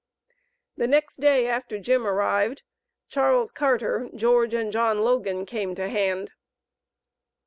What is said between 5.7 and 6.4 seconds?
to hand.